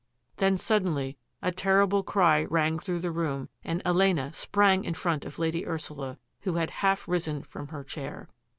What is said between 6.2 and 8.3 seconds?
who had half risen from her chair.